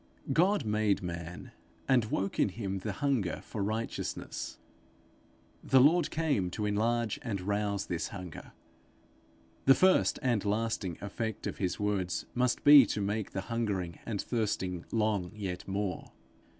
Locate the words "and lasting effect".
10.23-11.45